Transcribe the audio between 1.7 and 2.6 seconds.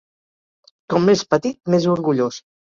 més orgullós.